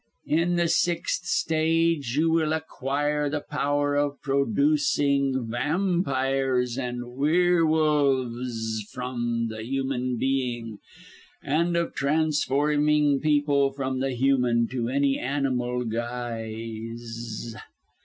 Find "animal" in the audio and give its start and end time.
15.19-15.83